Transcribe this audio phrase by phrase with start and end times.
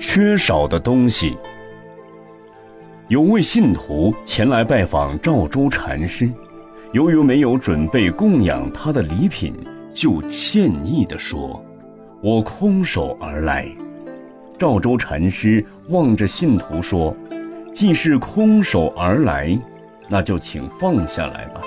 [0.00, 1.36] 缺少的东西。
[3.08, 6.28] 有位信徒前来拜访赵州禅师，
[6.92, 9.54] 由于没有准备供养他的礼品，
[9.92, 11.62] 就歉意地说
[12.22, 13.68] ：“我空手而来。”
[14.56, 17.14] 赵州禅师望着信徒说
[17.70, 19.56] ：“既是空手而来，
[20.08, 21.60] 那就请放下来吧。”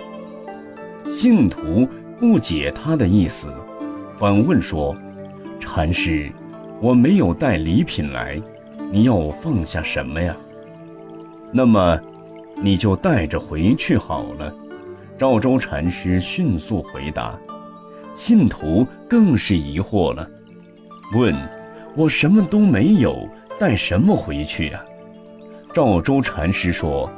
[1.07, 1.87] 信徒
[2.19, 3.53] 不解他的意思，
[4.17, 4.95] 反问说
[5.59, 6.31] ：“禅师，
[6.81, 8.41] 我没有带礼品来，
[8.91, 10.35] 你要我放下什么呀？”
[11.51, 11.99] 那么，
[12.61, 14.53] 你就带着回去好了。
[15.17, 17.37] 赵州禅师迅速回答。
[18.13, 20.29] 信徒更是疑惑了，
[21.15, 21.35] 问
[21.97, 23.27] ：“我什么都没有，
[23.59, 24.83] 带什么回去呀？”
[25.73, 27.09] 赵州禅师说：“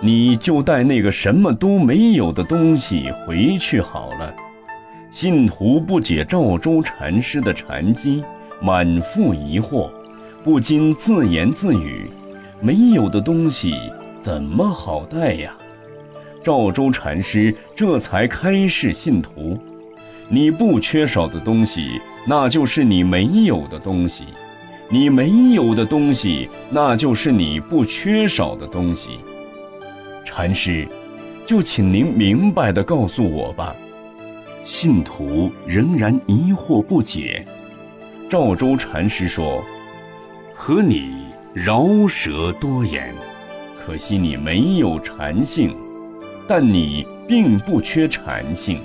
[0.00, 4.34] 你就带那个什么都没有的东西回去好了。”
[5.10, 8.22] 信徒不解赵州禅师的禅机，
[8.64, 9.90] 满腹疑惑，
[10.42, 12.10] 不禁自言自语。
[12.62, 13.74] 没有的东西
[14.22, 15.54] 怎么好带呀？
[16.42, 19.58] 赵州禅师这才开示信徒：
[20.30, 24.24] 你不缺少的东西，那就是你没有的东西；
[24.88, 29.18] 你没有的东西，那就是你不缺少的东西。
[30.24, 30.88] 禅师，
[31.44, 33.76] 就请您明白的告诉我吧。
[34.62, 37.44] 信徒仍然疑惑不解。
[38.34, 39.64] 赵州禅师说
[40.52, 43.14] ：“和你。”饶舌多言，
[43.86, 45.72] 可惜你没有禅性，
[46.48, 48.80] 但你并不缺禅性。